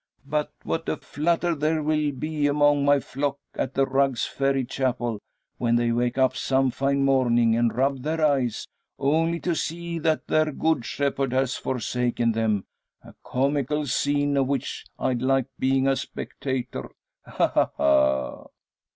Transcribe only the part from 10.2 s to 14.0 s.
their good shepherd has forsaken them! A comical